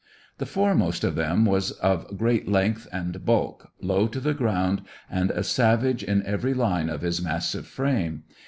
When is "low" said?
3.79-4.07